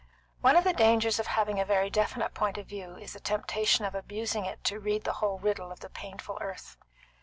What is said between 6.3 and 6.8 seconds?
earth.